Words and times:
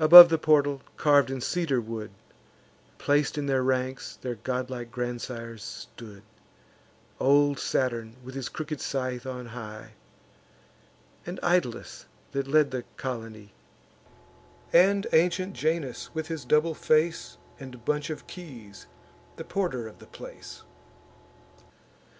Above 0.00 0.30
the 0.30 0.36
portal, 0.36 0.82
carv'd 0.96 1.30
in 1.30 1.40
cedar 1.40 1.80
wood, 1.80 2.10
Plac'd 2.98 3.38
in 3.38 3.46
their 3.46 3.62
ranks, 3.62 4.16
their 4.20 4.34
godlike 4.34 4.90
grandsires 4.90 5.62
stood; 5.62 6.24
Old 7.20 7.60
Saturn, 7.60 8.16
with 8.24 8.34
his 8.34 8.48
crooked 8.48 8.80
scythe, 8.80 9.26
on 9.26 9.46
high; 9.46 9.92
And 11.24 11.38
Italus, 11.40 12.06
that 12.32 12.48
led 12.48 12.72
the 12.72 12.82
colony; 12.96 13.52
And 14.72 15.06
ancient 15.12 15.52
Janus, 15.54 16.12
with 16.12 16.26
his 16.26 16.44
double 16.44 16.74
face, 16.74 17.38
And 17.60 17.84
bunch 17.84 18.10
of 18.10 18.26
keys, 18.26 18.88
the 19.36 19.44
porter 19.44 19.86
of 19.86 20.00
the 20.00 20.06
place. 20.06 20.64